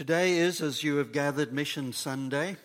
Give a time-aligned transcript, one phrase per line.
[0.00, 2.56] Today is, as you have gathered, Mission Sunday,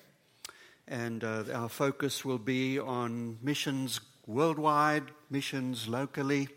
[0.87, 6.48] and uh, our focus will be on missions worldwide, missions locally,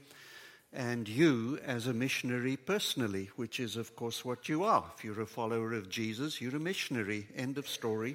[0.72, 4.84] and you as a missionary personally, which is, of course, what you are.
[4.96, 7.26] If you're a follower of Jesus, you're a missionary.
[7.34, 8.14] End of story.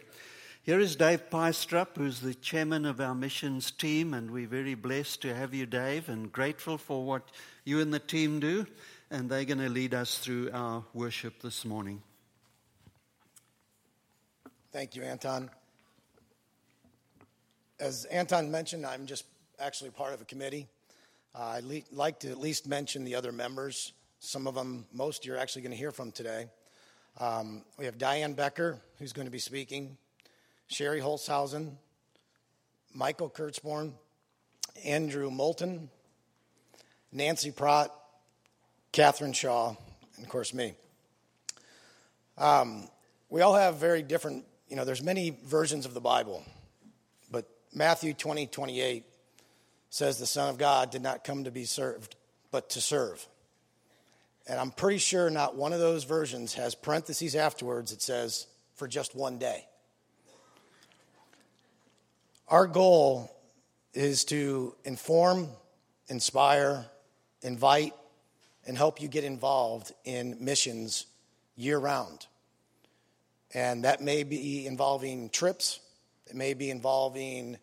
[0.61, 5.21] Here is Dave Peistrup, who's the chairman of our missions team, and we're very blessed
[5.23, 7.29] to have you, Dave, and grateful for what
[7.65, 8.65] you and the team do.
[9.11, 12.01] And they're going to lead us through our worship this morning.
[14.73, 15.51] Thank you, Anton.
[17.79, 19.25] As Anton mentioned, I'm just
[19.59, 20.67] actually part of a committee.
[21.35, 23.93] Uh, I'd le- like to at least mention the other members.
[24.19, 26.47] Some of them, most you're actually going to hear from today.
[27.19, 29.95] Um, we have Diane Becker, who's going to be speaking,
[30.65, 31.73] Sherry Holzhausen,
[32.95, 33.93] Michael Kurtzborn,
[34.83, 35.87] Andrew Moulton,
[37.11, 37.91] Nancy Pratt,
[38.91, 39.75] Catherine Shaw,
[40.15, 40.73] and of course me.
[42.39, 42.87] Um,
[43.29, 46.43] we all have very different you know, there's many versions of the Bible,
[47.29, 49.03] but Matthew 20, 28
[49.91, 52.15] says the Son of God did not come to be served,
[52.49, 53.23] but to serve.
[54.47, 58.87] And I'm pretty sure not one of those versions has parentheses afterwards that says, for
[58.87, 59.63] just one day.
[62.47, 63.29] Our goal
[63.93, 65.49] is to inform,
[66.07, 66.83] inspire,
[67.43, 67.93] invite,
[68.65, 71.05] and help you get involved in missions
[71.55, 72.25] year round.
[73.53, 75.79] And that may be involving trips,
[76.27, 77.57] it may be involving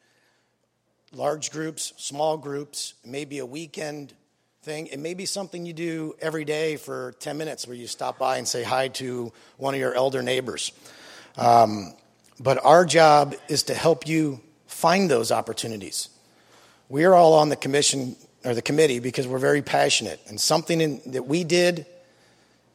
[1.13, 4.15] large groups, small groups, it may be a weekend
[4.63, 4.89] thing.
[4.89, 8.37] It may be something you do every day for 10 minutes where you stop by
[8.37, 10.73] and say hi to one of your elder neighbors.
[11.39, 11.95] Um,
[12.39, 16.11] but our job is to help you find those opportunities.
[16.91, 20.81] We are all on the commission or the committee because we're very passionate, and something
[20.81, 21.87] in, that we did,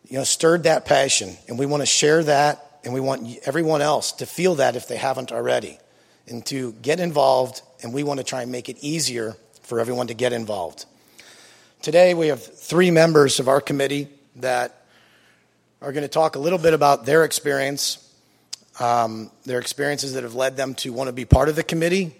[0.07, 3.81] you know, stirred that passion, and we want to share that and we want everyone
[3.81, 5.79] else to feel that if they haven't already,
[6.27, 7.61] and to get involved.
[7.83, 10.85] And we want to try and make it easier for everyone to get involved.
[11.81, 14.07] Today, we have three members of our committee
[14.37, 14.85] that
[15.81, 18.01] are going to talk a little bit about their experience,
[18.79, 22.15] um, their experiences that have led them to want to be part of the committee,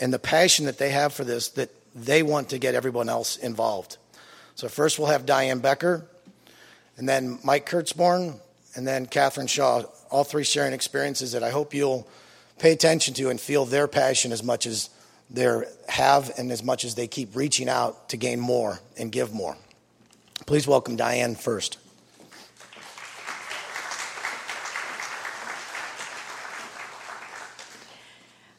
[0.00, 3.36] and the passion that they have for this that they want to get everyone else
[3.36, 3.96] involved.
[4.56, 6.06] So, first, we'll have Diane Becker,
[6.96, 8.38] and then Mike Kurtzborn,
[8.74, 12.06] and then Catherine Shaw, all three sharing experiences that I hope you'll
[12.58, 14.90] pay attention to and feel their passion as much as
[15.30, 19.32] they have and as much as they keep reaching out to gain more and give
[19.32, 19.56] more.
[20.46, 21.78] Please welcome Diane first.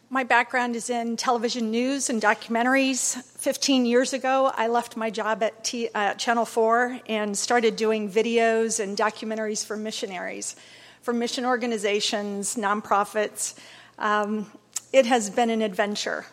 [0.10, 3.20] My background is in television news and documentaries.
[3.24, 8.08] 15 years ago, I left my job at T, uh, Channel 4 and started doing
[8.08, 10.56] videos and documentaries for missionaries,
[11.02, 13.58] for mission organizations, nonprofits.
[13.98, 14.52] Um,
[14.94, 16.28] it has been an adventure,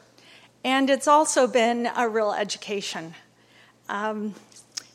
[0.62, 3.14] and it's also been a real education.
[3.88, 4.34] Um,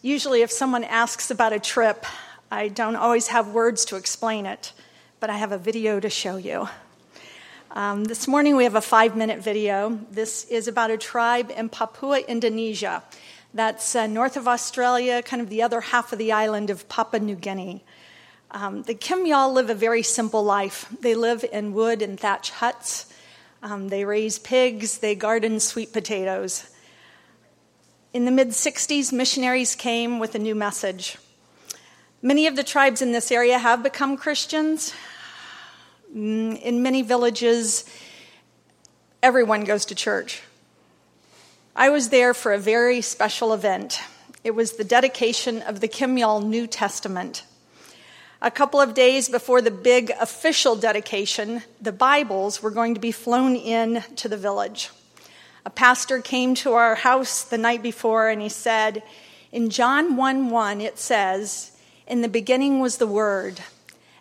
[0.03, 2.05] usually, if someone asks about a trip,
[2.51, 4.71] I don't always have words to explain it,
[5.19, 6.69] but I have a video to show you.
[7.71, 9.99] Um, this morning we have a five minute video.
[10.09, 13.03] This is about a tribe in Papua, Indonesia.
[13.53, 17.19] That's uh, north of Australia, kind of the other half of the island of Papua
[17.19, 17.83] New Guinea.
[18.51, 20.87] Um, the Kimyal live a very simple life.
[21.01, 23.11] They live in wood and thatch huts.
[23.61, 26.69] Um, they raise pigs, they garden sweet potatoes.
[28.13, 31.17] In the mid 60s, missionaries came with a new message.
[32.21, 34.93] Many of the tribes in this area have become Christians.
[36.17, 37.85] Mm, in many villages,
[39.21, 40.41] everyone goes to church.
[41.75, 43.99] I was there for a very special event.
[44.43, 47.43] It was the dedication of the Kimyal New Testament.
[48.41, 53.11] A couple of days before the big official dedication, the Bibles were going to be
[53.11, 54.89] flown in to the village.
[55.67, 59.03] A pastor came to our house the night before and he said,
[59.51, 63.61] In John 1 1, it says, In the beginning was the Word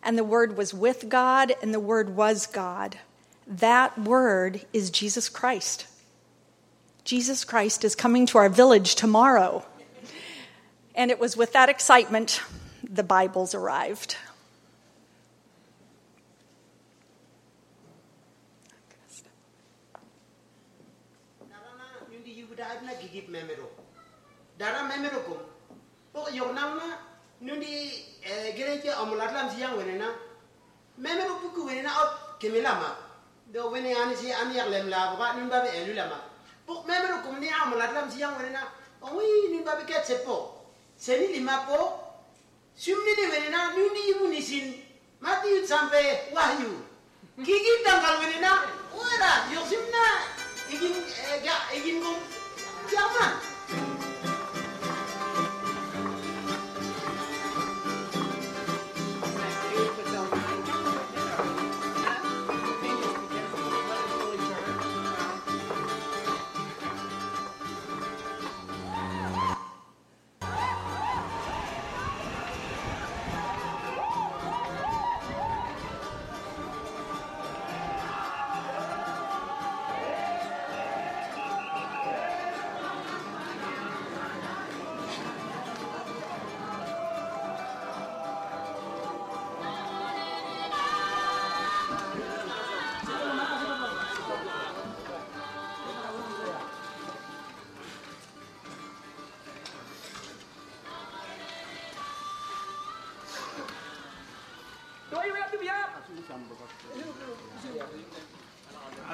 [0.06, 2.96] and the Word was with God, and the Word was God.
[3.44, 5.88] That Word is Jesus Christ.
[7.02, 9.66] Jesus Christ is coming to our village tomorrow.
[10.94, 12.40] And it was with that excitement
[12.88, 14.16] the Bibles arrived.
[27.40, 28.04] Nundi
[28.56, 30.08] gereje amulat lam si yang wenena
[30.98, 32.96] meme ro buku wenena ot kemilama
[33.52, 36.18] do wene ani si ani yak lem la ba nun babe elu lama
[36.66, 38.62] bu meme ro kumni amulat lam si wenena
[39.02, 40.56] owi nun babe ket sepo
[40.96, 42.02] seni lima po?
[42.76, 44.74] Sumni ni wenena nundi ibu nisin
[45.66, 46.85] sampai wahyu.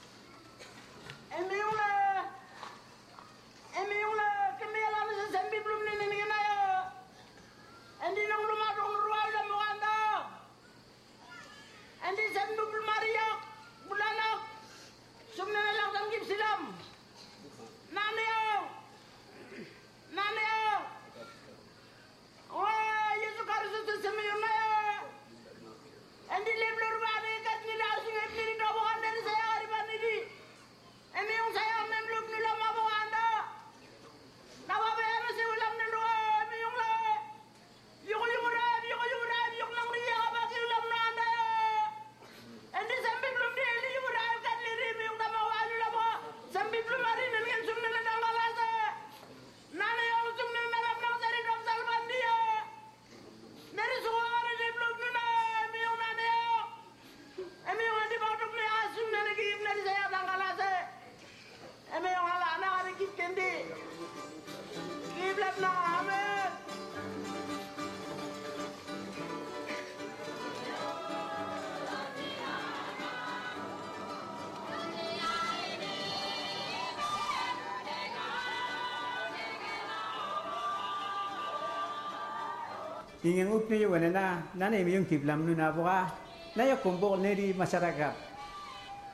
[83.24, 84.26] ingin upni wana na.
[84.54, 86.12] Nana imi yung kiblam nu na buka.
[86.54, 88.14] Na yung kumbok neri masaragap.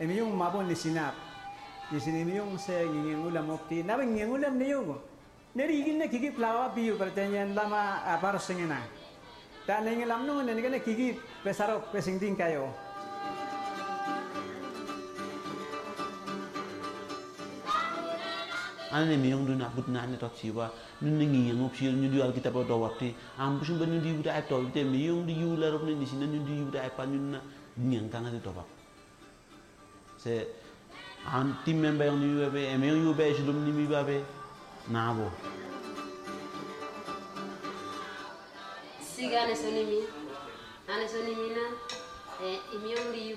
[0.02, 1.14] Imi yung mabon ni sinap.
[1.94, 4.96] Ni sinimi yung sa ingin ulam upti na bang ingin ulam niyo ko
[5.50, 8.78] neri igil na kikip lawa biyo pertanyan lama ah, apar singina
[9.66, 12.70] ta nengin lam nu nani kana kikip pesarok pesingding kayo.
[18.92, 20.70] ane le meyong dunia but butna ne tot siwa
[21.00, 24.10] nun nengi yang opsi nun diwal ki tabo do watti am bu shum ñu di
[24.12, 26.80] wuta ay to te meyong di yu la rok ne ni sin ñu di wuta
[26.82, 27.40] ay pa ñun na
[27.78, 28.50] ñen ka nga di to
[30.16, 30.46] se
[31.24, 34.24] an tim member yang ñu webe e meyong yu be julum ni mi babe
[34.88, 35.30] na bo
[39.14, 40.02] sigane sonimi
[40.90, 41.64] ane sonimi na
[42.42, 43.36] e meyong di yu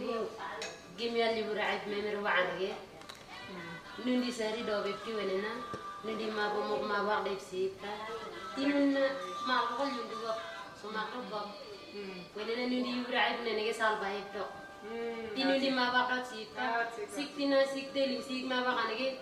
[0.98, 2.74] gimyal libra ay memer wa ange
[4.02, 5.54] nundi sari do be ti wenena
[6.02, 7.94] nundi ma bo mo ma war def si ta
[8.58, 8.98] tinun
[9.46, 10.34] ma ko kan nundi go
[10.74, 11.42] so ma ko go
[12.34, 16.50] wenena nundi yura ay ne sal ba hmm, tinun ya, di ma ba ko si
[16.58, 17.54] ta ah, sik lim
[18.26, 19.22] sik ma ba kanege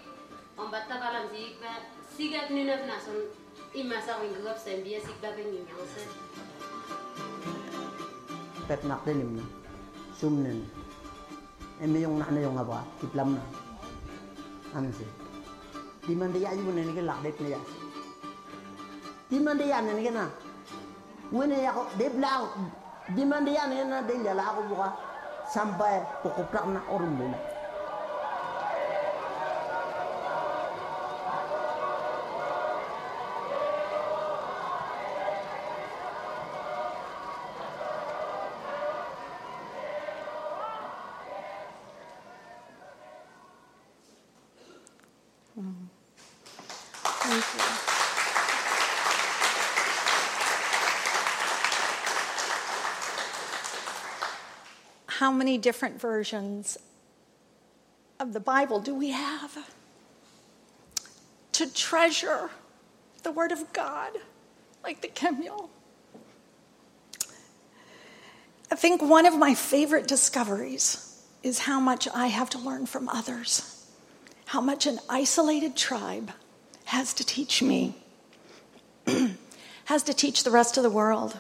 [0.56, 1.72] on batta balam sik ba
[2.16, 3.28] sigat nunaf nason
[3.76, 6.08] ima sa ko ngop sembia sik ba be nyanya osen
[8.72, 9.36] pet nakdenim
[10.16, 10.64] sumnen
[11.84, 13.71] emi yung nahna yung aba kiplam na
[14.76, 15.10] anu sih.
[16.02, 17.62] Di mana ya ibu nenek lah dek ya
[19.32, 20.26] di mana ya nenek na
[21.32, 22.52] wene ya kok dek lah
[23.16, 24.90] di mana ya na dek jalan aku buka.
[25.52, 27.44] Sampai pokoknya na orang bilang
[55.42, 56.78] many different versions
[58.20, 59.58] of the Bible do we have?
[61.54, 62.52] To treasure
[63.24, 64.12] the Word of God,
[64.84, 65.70] like the Kimyal.
[68.72, 73.10] I think one of my favorite discoveries is how much I have to learn from
[73.10, 73.88] others,
[74.46, 76.34] how much an isolated tribe
[76.86, 77.96] has to teach me.
[79.86, 81.40] has to teach the rest of the world.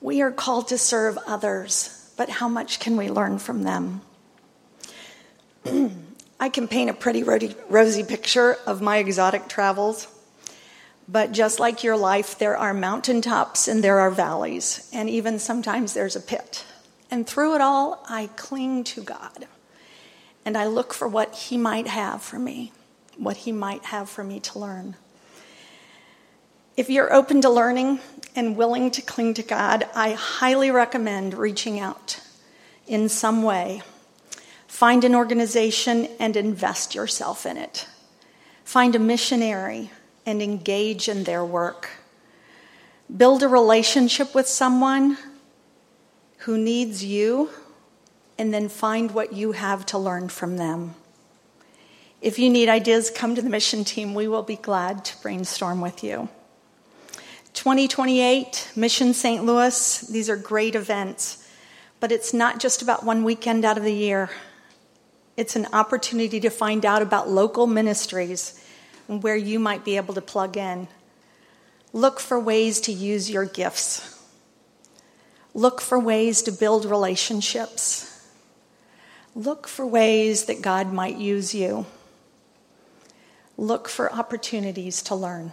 [0.00, 4.00] We are called to serve others, but how much can we learn from them?
[6.40, 10.08] I can paint a pretty rosy picture of my exotic travels,
[11.08, 15.94] but just like your life, there are mountaintops and there are valleys, and even sometimes
[15.94, 16.64] there's a pit.
[17.10, 19.46] And through it all, I cling to God
[20.44, 22.72] and I look for what He might have for me,
[23.16, 24.96] what He might have for me to learn.
[26.76, 28.00] If you're open to learning
[28.34, 32.20] and willing to cling to God, I highly recommend reaching out
[32.88, 33.82] in some way.
[34.66, 37.86] Find an organization and invest yourself in it.
[38.64, 39.92] Find a missionary
[40.26, 41.90] and engage in their work.
[43.14, 45.16] Build a relationship with someone
[46.38, 47.50] who needs you,
[48.36, 50.96] and then find what you have to learn from them.
[52.20, 54.12] If you need ideas, come to the mission team.
[54.12, 56.28] We will be glad to brainstorm with you.
[57.54, 59.44] 2028, Mission St.
[59.44, 61.48] Louis, these are great events,
[62.00, 64.28] but it's not just about one weekend out of the year.
[65.36, 68.60] It's an opportunity to find out about local ministries
[69.08, 70.88] and where you might be able to plug in.
[71.92, 74.20] Look for ways to use your gifts.
[75.54, 78.28] Look for ways to build relationships.
[79.36, 81.86] Look for ways that God might use you.
[83.56, 85.52] Look for opportunities to learn.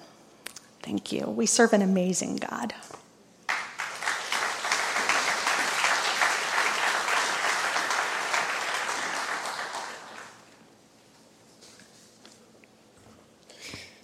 [0.83, 1.25] Thank you.
[1.25, 2.73] We serve an amazing God.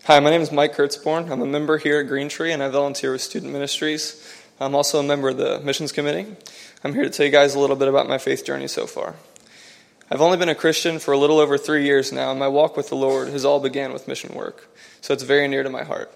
[0.06, 1.30] Hi, my name is Mike Kurtzborn.
[1.30, 4.24] I'm a member here at Green Tree and I volunteer with Student Ministries.
[4.58, 6.28] I'm also a member of the Missions Committee.
[6.84, 9.16] I'm here to tell you guys a little bit about my faith journey so far.
[10.10, 12.78] I've only been a Christian for a little over three years now, and my walk
[12.78, 14.70] with the Lord has all began with mission work,
[15.02, 16.10] so it's very near to my heart.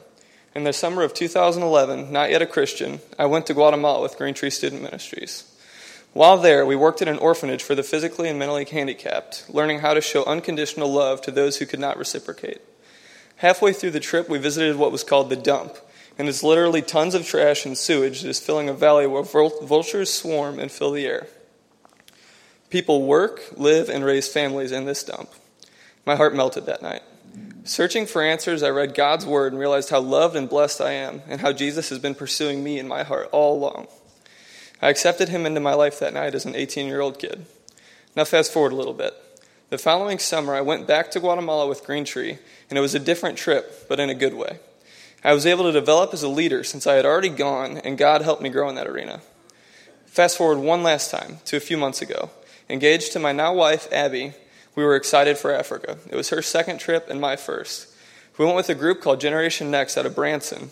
[0.53, 4.33] In the summer of 2011, not yet a Christian, I went to Guatemala with Green
[4.33, 5.45] Tree Student Ministries.
[6.11, 9.93] While there, we worked at an orphanage for the physically and mentally handicapped, learning how
[9.93, 12.59] to show unconditional love to those who could not reciprocate.
[13.37, 15.77] Halfway through the trip, we visited what was called the dump,
[16.17, 20.13] and it's literally tons of trash and sewage that is filling a valley where vultures
[20.13, 21.27] swarm and fill the air.
[22.69, 25.29] People work, live, and raise families in this dump.
[26.05, 27.03] My heart melted that night.
[27.63, 31.21] Searching for answers, I read God's word and realized how loved and blessed I am,
[31.27, 33.87] and how Jesus has been pursuing me in my heart all along.
[34.81, 37.45] I accepted him into my life that night as an 18 year old kid.
[38.15, 39.13] Now, fast forward a little bit.
[39.69, 42.39] The following summer, I went back to Guatemala with Green Tree,
[42.69, 44.59] and it was a different trip, but in a good way.
[45.23, 48.23] I was able to develop as a leader since I had already gone, and God
[48.23, 49.21] helped me grow in that arena.
[50.07, 52.31] Fast forward one last time to a few months ago.
[52.67, 54.33] Engaged to my now wife, Abby,
[54.75, 55.97] we were excited for Africa.
[56.09, 57.87] It was her second trip and my first.
[58.37, 60.71] We went with a group called Generation Next out of Branson.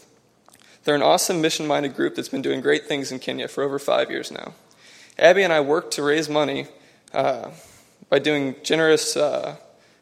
[0.84, 3.78] They're an awesome mission minded group that's been doing great things in Kenya for over
[3.78, 4.54] five years now.
[5.18, 6.68] Abby and I worked to raise money
[7.14, 7.52] uh,
[8.10, 9.58] by doing generous, uh,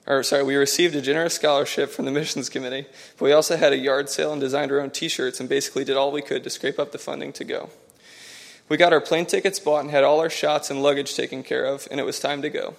[0.05, 2.85] or sorry, we received a generous scholarship from the missions committee,
[3.17, 5.83] but we also had a yard sale and designed our own t shirts and basically
[5.83, 7.69] did all we could to scrape up the funding to go.
[8.69, 11.65] We got our plane tickets bought and had all our shots and luggage taken care
[11.65, 12.75] of, and it was time to go.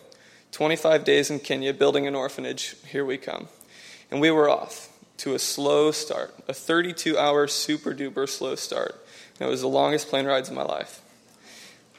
[0.53, 3.49] 25 days in Kenya building an orphanage, here we come.
[4.11, 4.89] And we were off
[5.19, 9.05] to a slow start, a 32 hour super duper slow start.
[9.39, 11.03] And it was the longest plane rides of my life.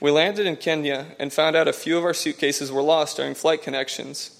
[0.02, 3.36] We landed in Kenya and found out a few of our suitcases were lost during
[3.36, 4.32] flight connections.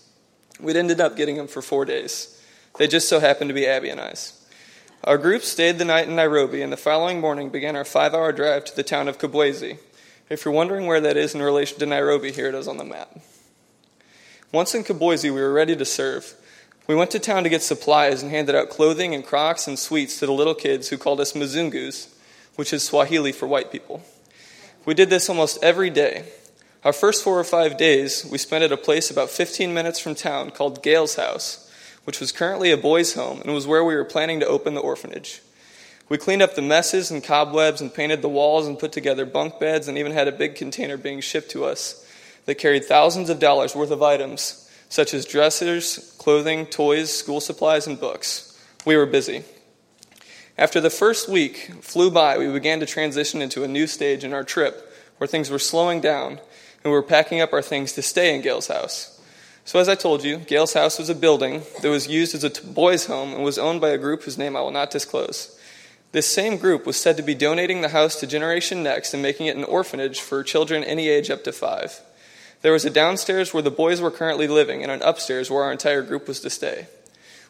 [0.60, 2.42] We'd ended up getting them for four days.
[2.78, 4.36] They just so happened to be Abby and I's.
[5.04, 8.32] Our group stayed the night in Nairobi, and the following morning began our five hour
[8.32, 9.80] drive to the town of Kibwezi.
[10.30, 12.84] If you're wondering where that is in relation to Nairobi, here it is on the
[12.84, 13.10] map.
[14.52, 16.34] Once in Kibwezi, we were ready to serve.
[16.88, 20.18] We went to town to get supplies and handed out clothing and crocs and sweets
[20.20, 22.12] to the little kids who called us Mzungus,
[22.56, 24.02] which is Swahili for white people.
[24.86, 26.24] We did this almost every day.
[26.84, 30.16] Our first four or five days, we spent at a place about 15 minutes from
[30.16, 31.72] town called Gale's House,
[32.06, 34.82] which was currently a boys' home and was where we were planning to open the
[34.82, 35.44] orphanage.
[36.08, 39.60] We cleaned up the messes and cobwebs and painted the walls and put together bunk
[39.60, 42.04] beds and even had a big container being shipped to us
[42.46, 47.88] that carried thousands of dollars worth of items, such as dressers, clothing, toys, school supplies,
[47.88, 48.60] and books.
[48.86, 49.44] We were busy.
[50.58, 54.34] After the first week flew by, we began to transition into a new stage in
[54.34, 58.02] our trip where things were slowing down and we were packing up our things to
[58.02, 59.20] stay in Gail's house.
[59.66, 62.50] So, as I told you, Gail's house was a building that was used as a
[62.64, 65.58] boys' home and was owned by a group whose name I will not disclose.
[66.12, 69.46] This same group was said to be donating the house to Generation Next and making
[69.46, 72.02] it an orphanage for children any age up to five.
[72.62, 75.72] There was a downstairs where the boys were currently living and an upstairs where our
[75.72, 76.88] entire group was to stay.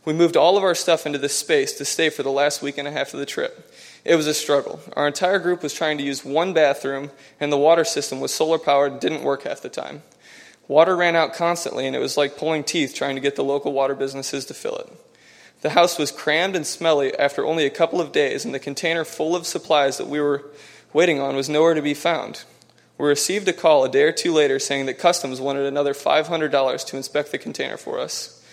[0.06, 2.78] We moved all of our stuff into this space to stay for the last week
[2.78, 3.72] and a half of the trip.
[4.06, 4.80] It was a struggle.
[4.96, 8.58] Our entire group was trying to use one bathroom, and the water system was solar
[8.58, 10.04] powered, didn't work half the time.
[10.68, 13.74] Water ran out constantly, and it was like pulling teeth trying to get the local
[13.74, 14.88] water businesses to fill it.
[15.62, 19.04] The house was crammed and smelly after only a couple of days, and the container
[19.04, 20.46] full of supplies that we were
[20.94, 22.44] waiting on was nowhere to be found.
[23.00, 26.86] We received a call a day or two later saying that Customs wanted another $500
[26.86, 28.46] to inspect the container for us.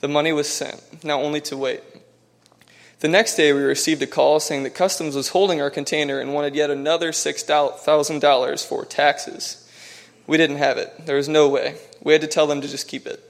[0.00, 1.82] The money was sent, now only to wait.
[3.00, 6.32] The next day, we received a call saying that Customs was holding our container and
[6.32, 9.70] wanted yet another $6,000 for taxes.
[10.26, 11.04] We didn't have it.
[11.04, 11.76] There was no way.
[12.02, 13.22] We had to tell them to just keep it.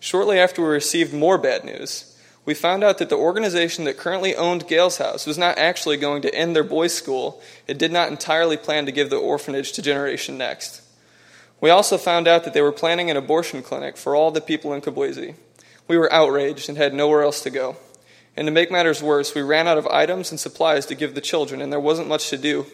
[0.00, 2.13] Shortly after we received more bad news,
[2.44, 6.22] we found out that the organization that currently owned Gales House was not actually going
[6.22, 7.40] to end their boys' school.
[7.66, 10.82] It did not entirely plan to give the orphanage to Generation Next.
[11.60, 14.74] We also found out that they were planning an abortion clinic for all the people
[14.74, 15.34] in Kibwezi.
[15.88, 17.76] We were outraged and had nowhere else to go.
[18.36, 21.20] And to make matters worse, we ran out of items and supplies to give the
[21.20, 22.66] children, and there wasn't much to do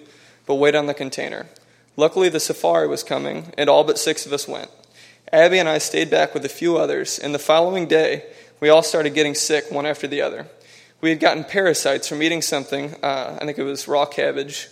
[0.46, 1.46] but wait on the container.
[1.96, 4.70] Luckily, the safari was coming, and all but six of us went.
[5.32, 8.24] Abby and I stayed back with a few others, and the following day,
[8.60, 10.46] we all started getting sick one after the other.
[11.00, 14.68] We had gotten parasites from eating something, uh, I think it was raw cabbage,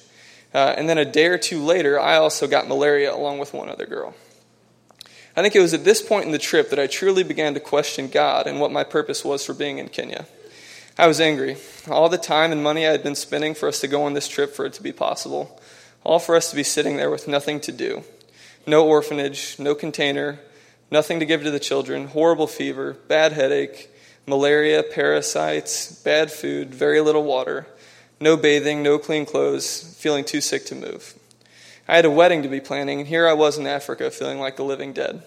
[0.55, 3.69] uh, and then a day or two later, I also got malaria along with one
[3.69, 4.15] other girl.
[5.37, 7.61] I think it was at this point in the trip that I truly began to
[7.61, 10.27] question God and what my purpose was for being in Kenya.
[10.99, 11.57] I was angry.
[11.89, 14.27] All the time and money I had been spending for us to go on this
[14.27, 15.61] trip for it to be possible,
[16.03, 18.03] all for us to be sitting there with nothing to do.
[18.67, 20.41] No orphanage, no container,
[20.91, 23.91] nothing to give to the children, horrible fever, bad headache,
[24.27, 27.67] malaria, parasites, bad food, very little water,
[28.21, 31.15] no bathing, no clean clothes, feeling too sick to move.
[31.87, 34.57] I had a wedding to be planning, and here I was in Africa feeling like
[34.57, 35.23] the living dead.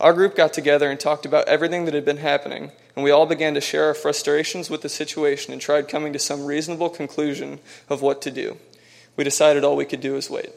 [0.00, 3.26] Our group got together and talked about everything that had been happening, and we all
[3.26, 7.60] began to share our frustrations with the situation and tried coming to some reasonable conclusion
[7.88, 8.58] of what to do.
[9.16, 10.50] We decided all we could do was wait.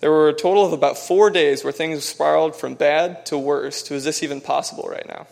[0.00, 3.82] There were a total of about four days where things spiraled from bad to worse
[3.84, 5.26] to is this even possible right now?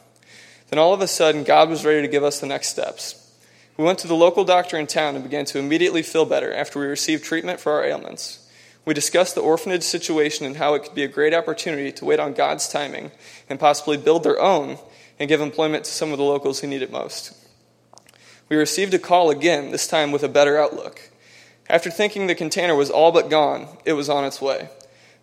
[0.69, 3.25] Then all of a sudden, God was ready to give us the next steps.
[3.79, 6.79] We went to the local doctor in town and began to immediately feel better after
[6.79, 8.47] we received treatment for our ailments.
[8.85, 12.21] We discussed the orphanage situation and how it could be a great opportunity to wait
[12.21, 13.13] on God's timing
[13.49, 14.79] and possibly build their own
[15.19, 17.35] and give employment to some of the locals who need it most.
[18.49, 21.11] We received a call again, this time with a better outlook.
[21.69, 24.71] After thinking the container was all but gone, it was on its way.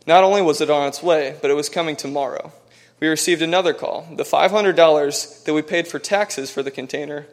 [0.05, 2.51] Not only was it on its way, but it was coming tomorrow.
[2.99, 4.08] We received another call.
[4.15, 7.25] The $500 that we paid for taxes for the container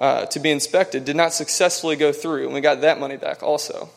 [0.00, 3.42] uh, to be inspected did not successfully go through, and we got that money back
[3.42, 3.90] also.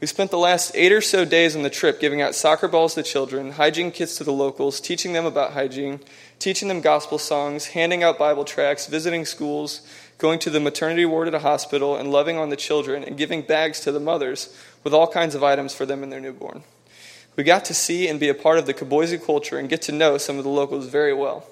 [0.00, 2.94] We spent the last eight or so days on the trip giving out soccer balls
[2.94, 6.00] to children, hygiene kits to the locals, teaching them about hygiene,
[6.40, 9.80] teaching them gospel songs, handing out Bible tracts, visiting schools,
[10.22, 13.42] going to the maternity ward at a hospital, and loving on the children and giving
[13.42, 16.62] bags to the mothers with all kinds of items for them and their newborn.
[17.34, 19.92] We got to see and be a part of the Kibwezi culture and get to
[19.92, 21.44] know some of the locals very well.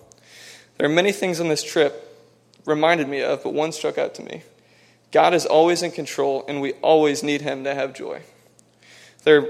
[0.78, 2.16] There are many things on this trip
[2.64, 4.44] reminded me of, but one struck out to me.
[5.10, 8.22] God is always in control, and we always need Him to have joy.
[9.24, 9.48] Their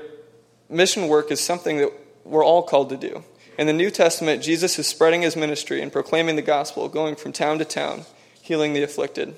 [0.71, 1.93] mission work is something that
[2.25, 3.23] we're all called to do.
[3.59, 7.33] In the New Testament, Jesus is spreading his ministry and proclaiming the gospel, going from
[7.33, 8.07] town to town,
[8.51, 9.37] healing the afflicted.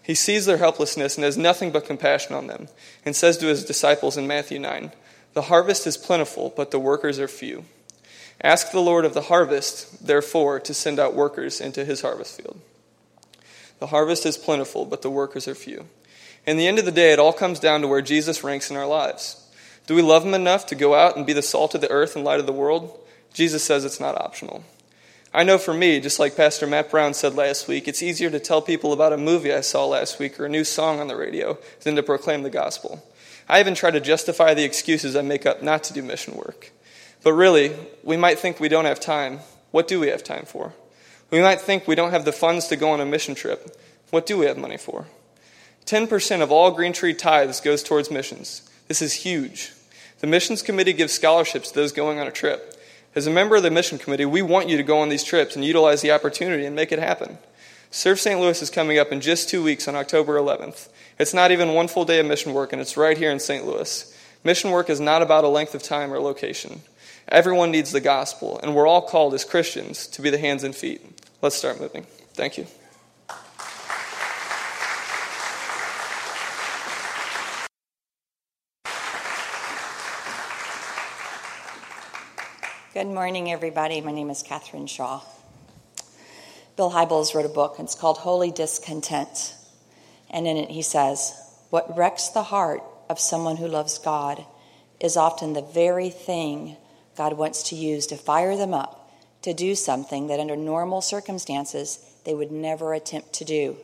[0.00, 2.68] He sees their helplessness and has nothing but compassion on them,
[3.04, 4.92] and says to his disciples in Matthew 9
[5.32, 7.64] The harvest is plentiful, but the workers are few.
[8.40, 12.60] Ask the Lord of the harvest, therefore, to send out workers into his harvest field.
[13.80, 15.86] The harvest is plentiful, but the workers are few.
[16.46, 18.76] In the end of the day, it all comes down to where Jesus ranks in
[18.76, 19.44] our lives.
[19.88, 22.14] Do we love Him enough to go out and be the salt of the earth
[22.14, 22.96] and light of the world?
[23.32, 24.62] Jesus says it's not optional.
[25.36, 28.38] I know for me, just like Pastor Matt Brown said last week, it's easier to
[28.38, 31.16] tell people about a movie I saw last week or a new song on the
[31.16, 33.04] radio than to proclaim the gospel.
[33.48, 36.70] I even try to justify the excuses I make up not to do mission work.
[37.24, 39.40] But really, we might think we don't have time.
[39.72, 40.72] What do we have time for?
[41.32, 43.76] We might think we don't have the funds to go on a mission trip.
[44.10, 45.06] What do we have money for?
[45.86, 48.70] 10% of all Green Tree tithes goes towards missions.
[48.86, 49.72] This is huge.
[50.20, 52.70] The missions committee gives scholarships to those going on a trip.
[53.14, 55.54] As a member of the mission committee, we want you to go on these trips
[55.54, 57.38] and utilize the opportunity and make it happen.
[57.90, 58.40] Serve St.
[58.40, 60.88] Louis is coming up in just two weeks on October 11th.
[61.16, 63.64] It's not even one full day of mission work, and it's right here in St.
[63.64, 64.12] Louis.
[64.42, 66.82] Mission work is not about a length of time or location.
[67.28, 70.74] Everyone needs the gospel, and we're all called as Christians to be the hands and
[70.74, 71.00] feet.
[71.40, 72.06] Let's start moving.
[72.34, 72.66] Thank you.
[82.94, 84.00] Good morning, everybody.
[84.00, 85.20] My name is Catherine Shaw.
[86.76, 89.56] Bill Hybels wrote a book, it's called Holy Discontent.
[90.30, 91.34] And in it, he says,
[91.70, 94.46] What wrecks the heart of someone who loves God
[95.00, 96.76] is often the very thing
[97.16, 99.10] God wants to use to fire them up
[99.42, 103.76] to do something that under normal circumstances they would never attempt to do.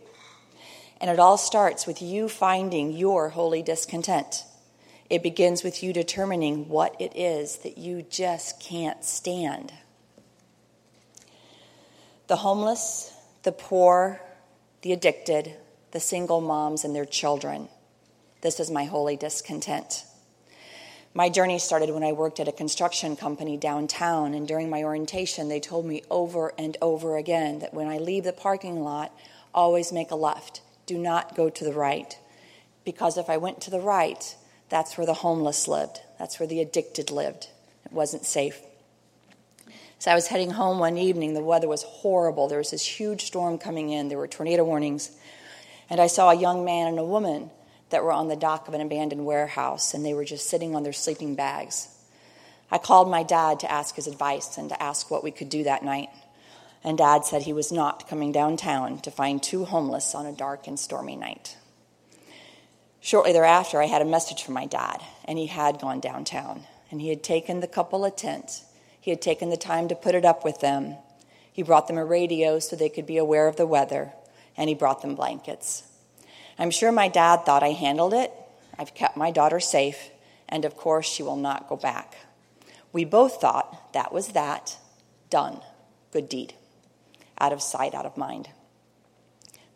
[1.01, 4.45] And it all starts with you finding your holy discontent.
[5.11, 9.73] It begins with you determining what it is that you just can't stand.
[12.29, 14.21] The homeless, the poor,
[14.83, 15.57] the addicted,
[15.91, 17.69] the single moms and their children.
[18.43, 20.05] This is my holy discontent.
[21.13, 25.49] My journey started when I worked at a construction company downtown, and during my orientation,
[25.49, 29.13] they told me over and over again that when I leave the parking lot,
[29.53, 30.63] always make a left.
[30.87, 32.17] Do not go to the right.
[32.85, 34.37] Because if I went to the right,
[34.71, 37.49] that's where the homeless lived, that's where the addicted lived.
[37.85, 38.59] It wasn't safe.
[39.99, 41.35] So I was heading home one evening.
[41.35, 42.49] The weather was horrible.
[42.49, 45.11] There was this huge storm coming in, there were tornado warnings.
[45.91, 47.51] And I saw a young man and a woman
[47.91, 50.85] that were on the dock of an abandoned warehouse, and they were just sitting on
[50.85, 51.89] their sleeping bags.
[52.71, 55.65] I called my dad to ask his advice and to ask what we could do
[55.65, 56.09] that night.
[56.85, 60.69] And dad said he was not coming downtown to find two homeless on a dark
[60.69, 61.57] and stormy night.
[63.01, 66.65] Shortly thereafter, I had a message from my dad, and he had gone downtown.
[66.91, 68.63] And he had taken the couple a tent.
[69.01, 70.97] He had taken the time to put it up with them.
[71.53, 74.13] He brought them a radio so they could be aware of the weather,
[74.57, 75.85] and he brought them blankets.
[76.59, 78.33] I'm sure my dad thought I handled it.
[78.79, 80.11] I've kept my daughter safe,
[80.49, 82.17] and of course, she will not go back.
[82.93, 84.77] We both thought that was that.
[85.31, 85.61] Done.
[86.13, 86.55] Good deed.
[87.39, 88.49] Out of sight, out of mind.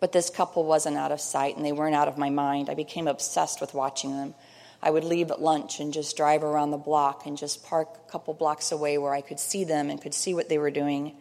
[0.04, 2.68] But this couple wasn't out of sight, and they weren't out of my mind.
[2.68, 4.34] I became obsessed with watching them.
[4.82, 8.10] I would leave at lunch and just drive around the block and just park a
[8.10, 11.16] couple blocks away where I could see them and could see what they were doing.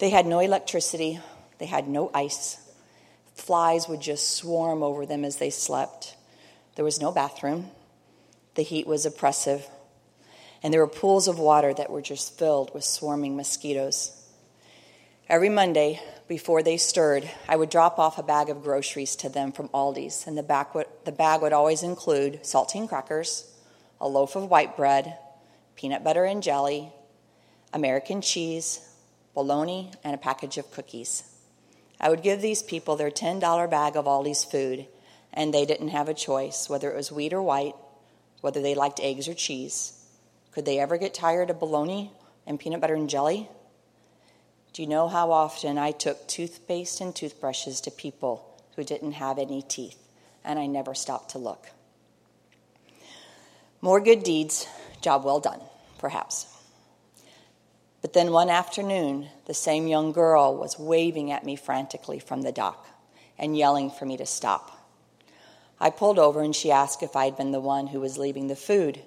[0.00, 1.20] They had no electricity,
[1.58, 2.58] they had no ice,
[3.36, 6.16] Flies would just swarm over them as they slept.
[6.74, 7.70] There was no bathroom.
[8.56, 9.68] The heat was oppressive.
[10.60, 14.10] And there were pools of water that were just filled with swarming mosquitoes.
[15.28, 19.52] Every Monday, before they stirred, I would drop off a bag of groceries to them
[19.52, 23.50] from Aldi's, and the, bag would, the bag would always include saltine crackers,
[24.00, 25.16] a loaf of white bread,
[25.76, 26.92] peanut butter and jelly,
[27.72, 28.80] American cheese,
[29.34, 31.22] bologna, and a package of cookies.
[32.00, 34.86] I would give these people their $10 bag of Aldi's food,
[35.32, 37.74] and they didn't have a choice whether it was wheat or white,
[38.40, 39.92] whether they liked eggs or cheese.
[40.50, 42.10] Could they ever get tired of bologna
[42.46, 43.48] and peanut butter and jelly?
[44.76, 49.38] Do you know how often I took toothpaste and toothbrushes to people who didn't have
[49.38, 49.96] any teeth,
[50.44, 51.70] and I never stopped to look?
[53.80, 54.66] More good deeds,
[55.00, 55.62] job well done,
[55.96, 56.46] perhaps.
[58.02, 62.52] But then one afternoon, the same young girl was waving at me frantically from the
[62.52, 62.86] dock
[63.38, 64.86] and yelling for me to stop.
[65.80, 68.54] I pulled over and she asked if I'd been the one who was leaving the
[68.54, 69.00] food.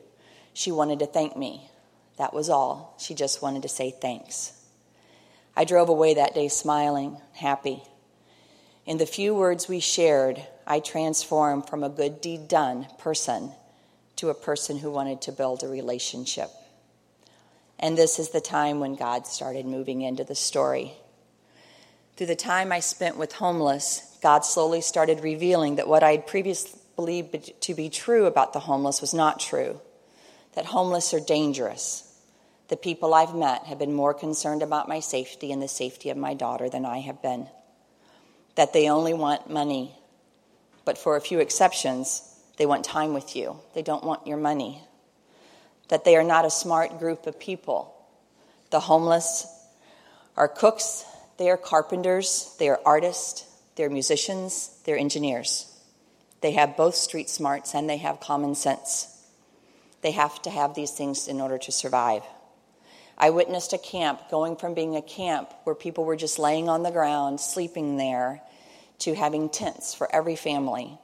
[0.52, 1.70] She wanted to thank me.
[2.18, 2.96] That was all.
[2.98, 4.59] She just wanted to say thanks.
[5.56, 7.84] I drove away that day smiling, happy.
[8.86, 13.52] In the few words we shared, I transformed from a good deed done person
[14.16, 16.50] to a person who wanted to build a relationship.
[17.80, 20.94] And this is the time when God started moving into the story.
[22.18, 26.28] Through the time I spent with homeless, God slowly started revealing that what I had
[26.28, 29.80] previously believed to be true about the homeless was not true.
[30.56, 32.09] That homeless are dangerous.
[32.70, 36.18] The people I've met have been more concerned about my safety and the safety of
[36.18, 37.48] my daughter than I have been.
[38.56, 39.96] That they only want money.
[40.86, 42.24] But for a few exceptions,
[42.58, 43.60] they want time with you.
[43.74, 44.82] They don't want your money
[45.90, 47.94] that they are not a smart group of people.
[48.70, 49.48] The homeless
[50.38, 51.04] are cooks,
[51.38, 55.66] they are carpenters, they are artists, they're musicians, they're engineers.
[56.42, 59.26] They have both street smarts and they have common sense.
[60.02, 62.24] They have to have these things in order to survive.
[63.20, 66.84] I witnessed a camp going from being a camp where people were just laying on
[66.84, 68.42] the ground, sleeping there,
[69.00, 70.98] to having tents for every family.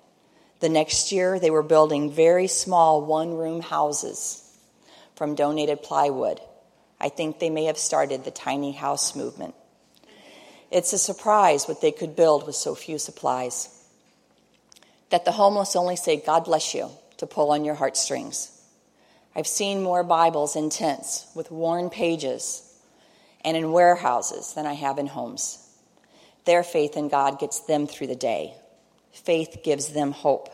[0.62, 4.42] The next year, they were building very small one room houses
[5.16, 6.40] from donated plywood.
[7.00, 9.56] I think they may have started the tiny house movement.
[10.72, 13.70] It's a surprise what they could build with so few supplies.
[15.10, 18.52] That the homeless only say, God bless you, to pull on your heartstrings.
[19.36, 22.62] I've seen more Bibles in tents with worn pages
[23.44, 25.60] and in warehouses than I have in homes.
[26.46, 28.54] Their faith in God gets them through the day.
[29.12, 30.50] Faith gives them hope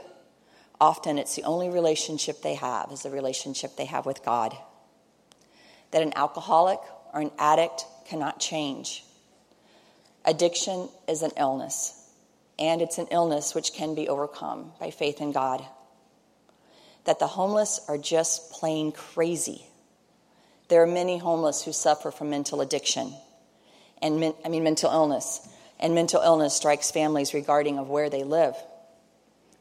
[0.81, 4.57] often it's the only relationship they have is the relationship they have with God.
[5.91, 6.79] That an alcoholic
[7.13, 9.05] or an addict cannot change.
[10.25, 12.09] Addiction is an illness,
[12.57, 15.63] and it's an illness which can be overcome by faith in God.
[17.05, 19.65] That the homeless are just plain crazy.
[20.67, 23.13] There are many homeless who suffer from mental addiction,
[24.01, 25.47] and I mean mental illness,
[25.79, 28.55] and mental illness strikes families regarding of where they live.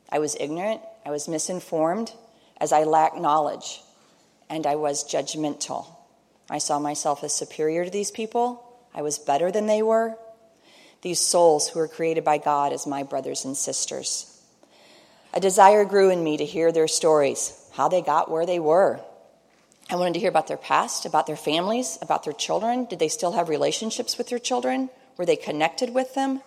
[0.09, 2.13] I was ignorant, I was misinformed,
[2.61, 3.83] as I lacked knowledge,
[4.49, 5.87] and I was judgmental.
[6.51, 8.65] I saw myself as superior to these people.
[8.95, 10.17] I was better than they were.
[11.03, 14.40] These souls who were created by God as my brothers and sisters.
[15.33, 19.01] A desire grew in me to hear their stories, how they got where they were.
[19.89, 22.85] I wanted to hear about their past, about their families, about their children.
[22.85, 24.91] Did they still have relationships with their children?
[25.17, 26.43] Were they connected with them?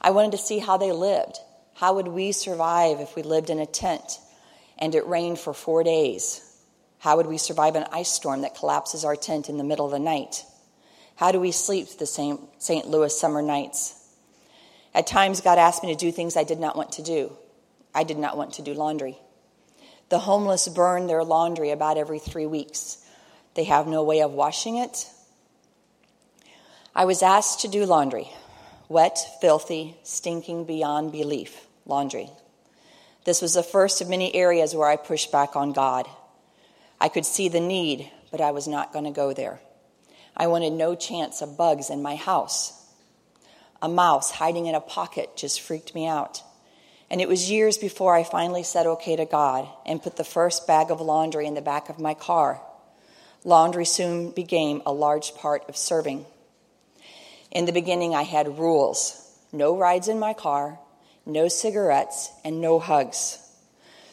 [0.00, 1.38] I wanted to see how they lived.
[1.74, 4.20] How would we survive if we lived in a tent
[4.78, 6.40] and it rained for four days?
[6.98, 9.92] How would we survive an ice storm that collapses our tent in the middle of
[9.92, 10.44] the night?
[11.16, 12.86] How do we sleep the same St.
[12.86, 13.94] Louis summer nights?
[14.94, 17.36] At times, God asked me to do things I did not want to do.
[17.98, 19.18] I did not want to do laundry.
[20.08, 23.04] The homeless burn their laundry about every three weeks.
[23.54, 25.10] They have no way of washing it.
[26.94, 28.30] I was asked to do laundry
[28.88, 32.30] wet, filthy, stinking beyond belief laundry.
[33.24, 36.06] This was the first of many areas where I pushed back on God.
[37.00, 39.58] I could see the need, but I was not going to go there.
[40.36, 42.80] I wanted no chance of bugs in my house.
[43.82, 46.44] A mouse hiding in a pocket just freaked me out.
[47.10, 50.66] And it was years before I finally said okay to God and put the first
[50.66, 52.60] bag of laundry in the back of my car.
[53.44, 56.26] Laundry soon became a large part of serving.
[57.50, 60.78] In the beginning, I had rules no rides in my car,
[61.24, 63.38] no cigarettes, and no hugs.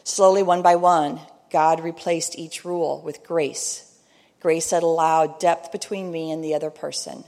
[0.06, 1.20] Slowly, one by one,
[1.52, 3.82] God replaced each rule with grace
[4.40, 7.24] grace that allowed depth between me and the other person,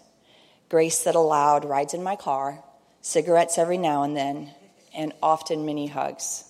[0.70, 2.64] grace that allowed rides in my car,
[3.02, 4.52] cigarettes every now and then,
[4.98, 6.44] and often many hugs.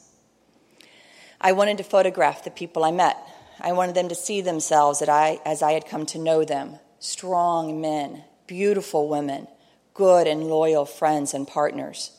[1.40, 3.18] I wanted to photograph the people I met.
[3.60, 7.80] I wanted them to see themselves I, as I had come to know them strong
[7.80, 9.48] men, beautiful women,
[9.94, 12.12] good and loyal friends and partners.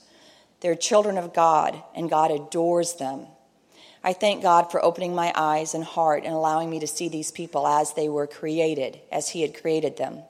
[0.60, 3.26] They're children of God, and God adores them.
[4.04, 7.32] I thank God for opening my eyes and heart and allowing me to see these
[7.32, 10.22] people as they were created, as He had created them.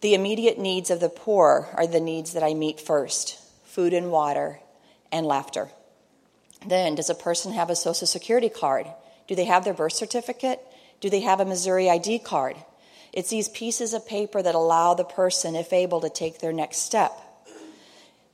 [0.00, 3.43] The immediate needs of the poor are the needs that I meet first
[3.74, 4.60] food and water
[5.10, 5.68] and laughter.
[6.64, 8.86] Then, does a person have a Social Security card?
[9.26, 10.60] Do they have their birth certificate?
[11.00, 12.56] Do they have a Missouri ID card?
[13.12, 16.78] It's these pieces of paper that allow the person, if able, to take their next
[16.78, 17.12] step.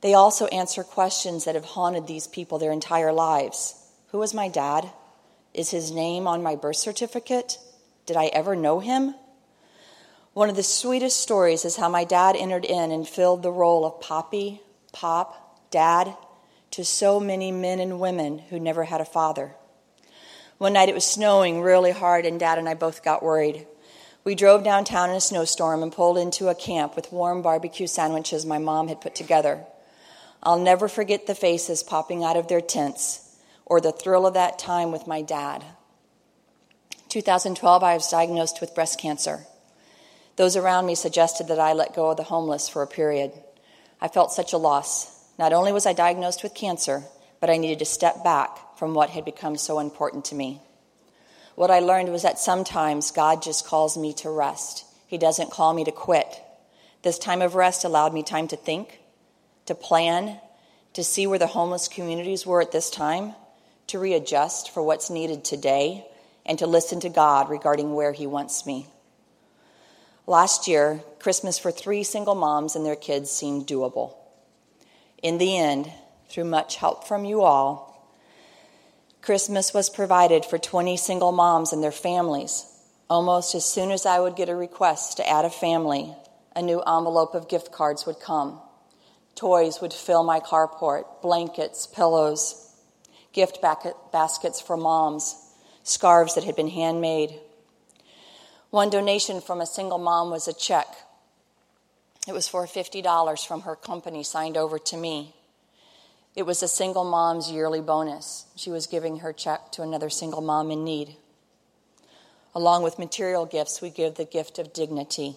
[0.01, 3.75] They also answer questions that have haunted these people their entire lives.
[4.09, 4.91] Who was my dad?
[5.55, 7.57] Is his name on my birth certificate?
[8.05, 9.15] Did I ever know him?
[10.33, 13.85] One of the sweetest stories is how my dad entered in and filled the role
[13.85, 16.15] of Poppy, Pop, Dad
[16.71, 19.53] to so many men and women who never had a father.
[20.57, 23.67] One night it was snowing really hard, and Dad and I both got worried.
[24.23, 28.45] We drove downtown in a snowstorm and pulled into a camp with warm barbecue sandwiches
[28.45, 29.65] my mom had put together.
[30.43, 34.59] I'll never forget the faces popping out of their tents or the thrill of that
[34.59, 35.63] time with my dad.
[37.09, 39.45] 2012, I was diagnosed with breast cancer.
[40.37, 43.33] Those around me suggested that I let go of the homeless for a period.
[44.01, 45.29] I felt such a loss.
[45.37, 47.03] Not only was I diagnosed with cancer,
[47.39, 50.61] but I needed to step back from what had become so important to me.
[51.55, 54.85] What I learned was that sometimes God just calls me to rest.
[55.07, 56.41] He doesn't call me to quit.
[57.03, 58.99] This time of rest allowed me time to think,
[59.65, 60.39] to plan,
[60.93, 63.35] to see where the homeless communities were at this time,
[63.87, 66.05] to readjust for what's needed today,
[66.45, 68.87] and to listen to God regarding where He wants me.
[70.27, 74.15] Last year, Christmas for three single moms and their kids seemed doable.
[75.21, 75.91] In the end,
[76.29, 77.91] through much help from you all,
[79.21, 82.65] Christmas was provided for 20 single moms and their families.
[83.09, 86.15] Almost as soon as I would get a request to add a family,
[86.55, 88.59] a new envelope of gift cards would come.
[89.35, 92.73] Toys would fill my carport, blankets, pillows,
[93.33, 95.35] gift baskets for moms,
[95.83, 97.39] scarves that had been handmade.
[98.71, 100.87] One donation from a single mom was a check.
[102.25, 105.35] It was for $50 from her company signed over to me.
[106.37, 108.45] It was a single mom's yearly bonus.
[108.55, 111.17] She was giving her check to another single mom in need.
[112.55, 115.35] Along with material gifts, we give the gift of dignity,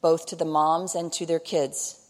[0.00, 2.08] both to the moms and to their kids.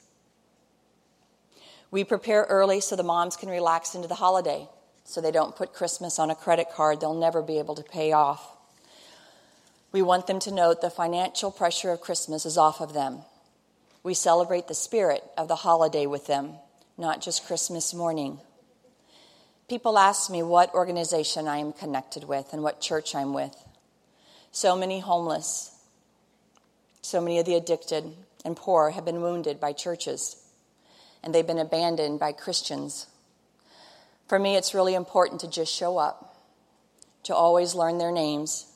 [1.91, 4.69] We prepare early so the moms can relax into the holiday,
[5.05, 8.13] so they don't put Christmas on a credit card they'll never be able to pay
[8.13, 8.56] off.
[9.97, 13.21] We want them to note the financial pressure of Christmas is off of them.
[14.03, 16.57] We celebrate the spirit of the holiday with them,
[16.99, 18.39] not just Christmas morning.
[19.71, 23.57] People ask me what organization I am connected with and what church I'm with.
[24.53, 25.75] So many homeless,
[27.01, 28.13] so many of the addicted
[28.45, 30.37] and poor have been wounded by churches,
[31.23, 33.07] and they've been abandoned by Christians.
[34.29, 36.37] For me, it's really important to just show up,
[37.23, 38.75] to always learn their names,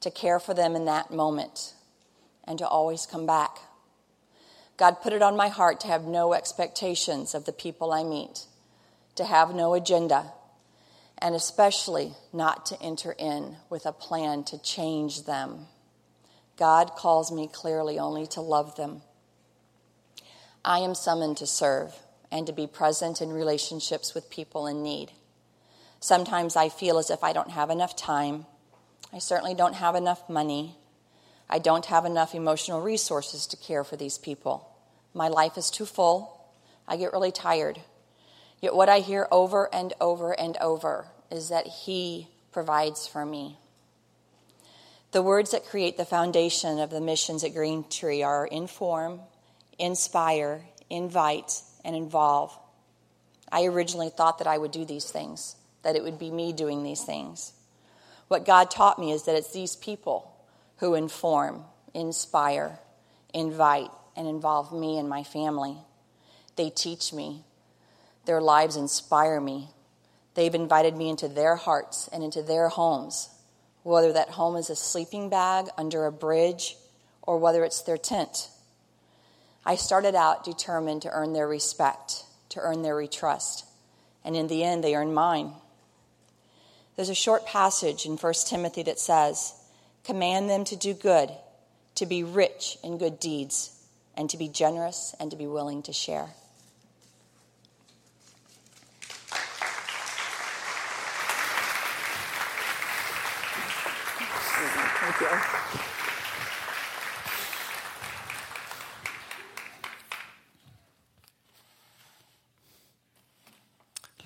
[0.00, 1.74] to care for them in that moment,
[2.44, 3.58] and to always come back.
[4.76, 8.46] God put it on my heart to have no expectations of the people I meet,
[9.16, 10.32] to have no agenda,
[11.18, 15.66] and especially not to enter in with a plan to change them.
[16.56, 19.02] God calls me clearly only to love them.
[20.64, 21.94] I am summoned to serve
[22.30, 25.10] and to be present in relationships with people in need.
[26.00, 28.46] Sometimes I feel as if I don't have enough time.
[29.12, 30.76] I certainly don't have enough money.
[31.48, 34.68] I don't have enough emotional resources to care for these people.
[35.14, 36.48] My life is too full.
[36.86, 37.80] I get really tired.
[38.60, 43.58] Yet, what I hear over and over and over is that He provides for me.
[45.12, 49.20] The words that create the foundation of the missions at Green Tree are inform,
[49.76, 52.56] inspire, invite, and involve.
[53.50, 56.84] I originally thought that I would do these things, that it would be me doing
[56.84, 57.52] these things.
[58.30, 60.32] What God taught me is that it's these people
[60.76, 62.78] who inform, inspire,
[63.34, 65.76] invite, and involve me and my family.
[66.54, 67.42] They teach me.
[68.26, 69.70] Their lives inspire me.
[70.34, 73.30] They've invited me into their hearts and into their homes,
[73.82, 76.76] whether that home is a sleeping bag under a bridge
[77.22, 78.48] or whether it's their tent.
[79.66, 83.64] I started out determined to earn their respect, to earn their trust,
[84.24, 85.54] and in the end, they earned mine.
[87.00, 89.54] There's a short passage in 1 Timothy that says,
[90.04, 91.30] Command them to do good,
[91.94, 93.70] to be rich in good deeds,
[94.18, 96.28] and to be generous and to be willing to share.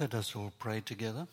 [0.00, 1.28] Let us all pray together.